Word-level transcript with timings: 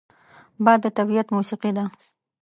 باد 0.65 0.79
د 0.83 0.87
طبیعت 0.97 1.27
موسیقي 1.35 1.71
ده 1.77 1.85